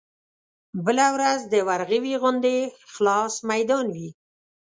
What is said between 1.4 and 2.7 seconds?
د ورغوي غوندې